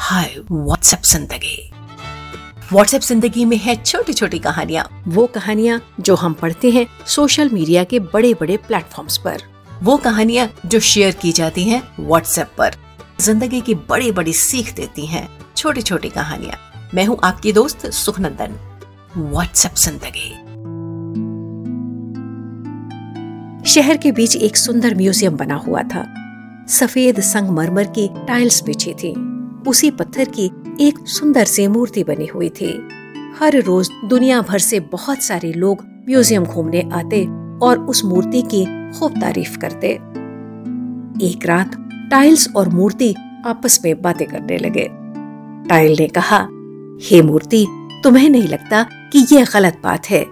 हाय 0.00 0.34
WhatsApp 0.50 1.02
ज़िंदगी। 1.04 1.70
WhatsApp 2.72 3.02
ज़िंदगी 3.02 3.44
में 3.44 3.56
है 3.56 3.74
छोटी 3.76 4.12
छोटी 4.12 4.38
कहानियाँ। 4.38 4.84
वो 5.08 5.26
कहानियाँ 5.26 5.80
जो 6.00 6.14
हम 6.14 6.34
पढ़ते 6.34 6.70
हैं 6.70 6.86
सोशल 7.06 7.48
मीडिया 7.48 7.82
के 7.84 7.98
बड़े 8.00 8.32
बड़े 8.34 8.56
प्लेटफॉर्म्स 8.56 9.16
पर। 9.18 9.42
वो 9.82 9.96
कहानियाँ 9.96 10.48
जो 10.66 10.80
शेयर 10.80 11.14
की 11.14 11.32
जाती 11.32 11.64
हैं 11.64 11.82
व्हाट्सएप 12.00 12.50
पर। 12.58 12.76
ज़िंदगी 13.20 13.60
की 13.60 13.74
बड़ी 13.74 14.12
बड़ी 14.12 14.32
सीख 14.32 14.74
देती 14.74 15.06
हैं 15.06 15.28
छोटी 15.56 15.82
छोटी 15.82 16.08
कहानियाँ। 16.08 16.90
मैं 16.94 17.04
हूँ 17.04 17.18
आपकी 17.24 17.52
दोस्त 17.52 17.86
सुखनंदन। 17.92 18.58
व्हाट्सएप 19.16 19.74
ज़िंदगी। 19.76 20.30
शहर 23.72 23.96
के 23.96 24.12
बीच 24.12 24.36
एक 24.36 24.56
सुंदर 24.56 24.94
म्यूज़ियम 24.94 25.36
बना 25.36 25.56
हुआ 25.56 25.82
था। 25.84 26.06
सफ़ेद 26.70 27.20
संगमरमर 27.22 27.84
की 27.88 28.08
टाइल्स 28.28 28.62
बिछी 28.64 28.94
थी। 28.94 29.14
उसी 29.68 29.90
पत्थर 29.90 30.28
की 30.28 30.50
एक 30.80 30.98
सुंदर 31.08 31.44
सी 31.44 31.66
मूर्ति 31.66 32.04
बनी 32.04 32.26
हुई 32.26 32.48
थी। 32.48 32.72
हर 33.40 33.56
रोज 33.62 33.90
दुनिया 34.04 34.40
भर 34.40 34.58
से 34.58 34.80
बहुत 34.80 35.22
सारे 35.22 35.52
लोग 35.52 35.82
म्यूज़ियम 36.08 36.44
घूमने 36.44 36.88
आते 36.92 37.24
और 37.62 37.78
उस 37.78 38.04
मूर्ति 38.04 38.42
की 38.42 38.64
खूब 38.92 39.20
तारीफ़ 39.20 39.58
करते। 39.58 39.88
एक 41.26 41.46
रात 41.46 41.76
टाइल्स 42.10 42.48
और 42.56 42.68
मूर्ति 42.68 43.14
आपस 43.46 43.80
में 43.84 44.02
बातें 44.02 44.26
करने 44.28 44.58
लगे। 44.58 44.88
टाइल 45.68 45.96
ने 46.00 46.06
कहा, 46.08 46.38
हे 47.02 47.22
मूर्ति, 47.22 47.66
तुम्हें 48.04 48.30
नहीं 48.30 48.48
लगता 48.48 48.82
कि 49.12 49.26
यह 49.32 49.46
गलत 49.54 49.80
बात 49.84 50.06
है? 50.06 50.22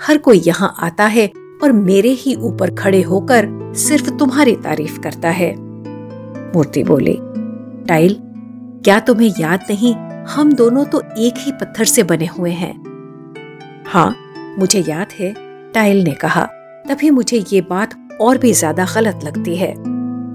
हर 0.00 0.18
कोई 0.18 0.42
यहाँ 0.46 0.74
आता 0.78 1.06
है 1.06 1.30
और 1.62 1.72
मेरे 1.72 2.10
ही 2.10 2.34
ऊपर 2.34 2.74
खड़े 2.74 3.02
होकर 3.02 3.48
सिर्फ़ 3.76 4.10
तुम्हारी 4.10 4.56
तारीफ़ 4.56 5.00
करता 5.00 5.30
है। 5.30 5.54
मूर्ति 6.54 6.82
बोली, 6.84 7.18
टाइल 7.86 8.20
क्या 8.78 8.98
तुम्हें 9.00 9.32
याद 9.40 9.64
नहीं, 9.70 9.94
हम 10.26 10.52
दोनों 10.52 10.84
तो 10.84 11.00
एक 11.18 11.38
ही 11.38 11.52
पत्थर 11.52 11.84
से 11.84 12.02
बने 12.02 12.26
हुए 12.28 12.50
हैं? 12.52 12.72
हाँ 13.86 14.14
मुझे 14.58 14.80
याद 14.80 15.12
है, 15.12 15.32
टाइल 15.74 16.02
ने 16.04 16.12
कहा। 16.14 16.44
तभी 16.88 17.10
मुझे 17.10 17.44
ये 17.52 17.60
बात 17.60 17.94
और 18.20 18.38
भी 18.38 18.52
ज़्यादा 18.52 18.86
गलत 18.94 19.24
लगती 19.24 19.56
है। 19.56 19.70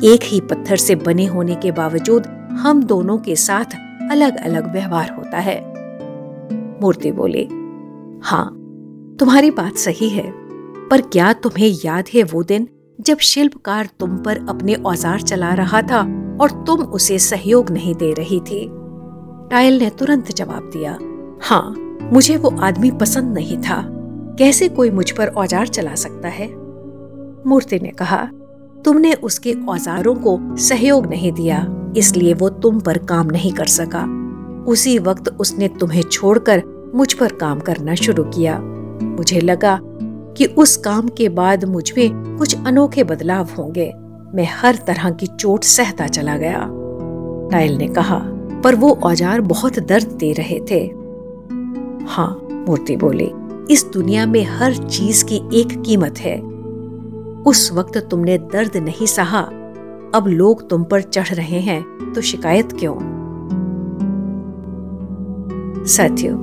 एक 0.05 0.23
ही 0.23 0.39
पत्थर 0.41 0.77
से 0.77 0.95
बने 0.97 1.25
होने 1.25 1.55
के 1.55 1.71
बावजूद 1.71 2.27
हम 2.59 2.83
दोनों 2.83 3.17
के 3.17 3.35
साथ 3.35 3.75
अलग 4.11 4.37
अलग 4.37 4.71
व्यवहार 4.73 5.09
होता 5.09 5.39
है। 5.39 5.59
मूर्ति 6.81 7.11
बोले 7.11 7.43
हाँ 8.23 8.45
तुम्हारी 9.19 9.51
बात 9.51 9.77
सही 9.77 10.09
है, 10.09 10.31
पर 10.89 11.01
क्या 11.03 11.31
तुम्हें 11.35 11.69
याद 11.85 12.09
है 12.13 12.23
वो 12.23 12.43
दिन 12.43 12.67
जब 12.99 13.17
शिल्पकार 13.19 13.89
तुम 13.99 14.17
पर 14.17 14.45
अपने 14.49 14.73
औज़ार 14.75 15.21
चला 15.21 15.53
रहा 15.53 15.81
था 15.81 16.01
और 16.43 16.51
तुम 16.67 16.81
उसे 16.81 17.17
सहयोग 17.19 17.69
नहीं 17.69 17.93
दे 17.95 18.13
रही 18.13 18.39
थी। 18.39 18.67
टायल 19.51 19.79
ने 19.79 19.89
तुरंत 19.89 20.31
जवाब 20.31 20.69
दिया 20.73 20.97
हाँ 21.41 21.75
मुझे 22.13 22.37
वो 22.37 22.49
आदमी 22.59 22.91
पसंद 22.91 23.33
नहीं 23.33 23.57
था। 23.57 23.81
कैसे 24.39 24.67
कोई 24.69 24.89
मुझ 24.91 25.09
पर 25.11 25.27
औज़ार 25.27 25.67
चला 25.67 25.95
सकता 25.95 26.27
है? 26.27 26.47
मूर्ति 27.47 27.79
ने 27.79 27.89
कहा, 27.89 28.23
तुमने 28.85 29.13
उसके 29.13 29.53
औजारों 29.69 30.15
को 30.15 30.39
सहयोग 30.57 31.05
नहीं 31.05 31.31
दिया, 31.31 31.65
इसलिए 31.97 32.33
वो 32.33 32.49
तुम 32.49 32.79
पर 32.79 32.97
काम 33.05 33.27
नहीं 33.27 33.51
कर 33.53 33.67
सका। 33.67 34.03
उसी 34.63 34.97
वक्त 34.99 35.29
उसने 35.39 35.67
तुम्हें 35.67 36.01
छोड़कर 36.01 36.63
मुझ 36.95 37.13
पर 37.13 37.33
काम 37.33 37.59
करना 37.59 37.95
शुरू 37.95 38.23
किया। 38.25 38.59
मुझे 39.01 39.39
लगा 39.41 39.79
कि 40.37 40.45
उस 40.45 40.75
काम 40.77 41.07
के 41.07 41.29
बाद 41.29 41.65
मुझमें 41.65 42.37
कुछ 42.37 42.65
अनोखे 42.67 43.03
बदलाव 43.03 43.49
होंगे। 43.57 43.91
मैं 44.33 44.47
हर 44.51 44.75
तरह 44.87 45.09
की 45.09 45.27
चोट 45.29 45.63
सहता 45.63 46.07
चला 46.07 46.35
गया। 46.37 46.59
टाइल 47.51 47.75
ने 47.77 47.87
कहा, 47.87 48.17
पर 48.63 48.75
वो 48.75 48.89
औज़ार 49.03 49.41
बहुत 49.41 49.79
दर्द 49.79 50.11
दे 50.19 50.31
रहे 50.33 50.59
थे। 50.71 50.79
हाँ 52.07 52.47
मूर्ति 52.67 52.95
बोली, 52.95 53.29
इस 53.71 53.85
दुनिया 53.93 54.25
में 54.25 54.43
हर 54.49 54.75
चीज़ 54.75 55.23
की 55.25 55.35
एक 55.53 55.81
कीमत 55.81 56.19
है। 56.19 56.37
उस 57.43 57.71
वक्त 57.73 57.97
तुमने 58.11 58.37
दर्द 58.37 58.77
नहीं 58.77 59.05
सहा। 59.07 59.41
अब 60.15 60.27
लोग 60.27 60.69
तुम 60.69 60.83
पर 60.83 61.01
चढ़ 61.01 61.33
रहे 61.33 61.59
हैं 61.59 61.81
तो 62.13 62.21
शिकायत 62.21 62.71
क्यों? 62.71 62.95
साथियों, 65.87 66.37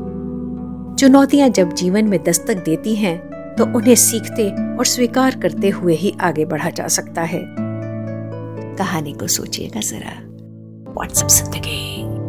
चुनौतियाँ 0.94 1.48
जब 1.48 1.72
जीवन 1.72 2.08
में 2.08 2.22
दस्तक 2.24 2.64
देती 2.64 2.94
हैं 2.94 3.16
तो 3.56 3.64
उन्हें 3.76 3.94
सीखते 3.94 4.48
और 4.76 4.84
स्वीकार 4.86 5.38
करते 5.40 5.68
हुए 5.70 5.94
ही 5.94 6.14
आगे 6.20 6.44
बढ़ा 6.44 6.70
जा 6.70 6.86
सकता 6.88 7.22
है। 7.22 7.40
कहानी 8.80 9.12
को 9.12 9.26
सोचिएगा 9.26 9.80
जरा। 9.80 10.12
व्हाट्सएप 10.92 11.28
ज़िंदगी 11.28 12.19